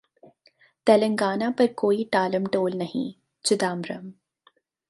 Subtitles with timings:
[0.87, 3.13] तेलंगाना पर कोई टालमटोल नहीं:
[3.45, 4.11] चिदंबरम